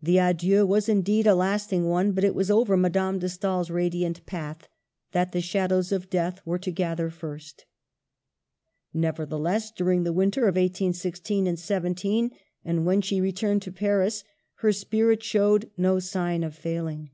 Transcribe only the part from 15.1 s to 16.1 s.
showed no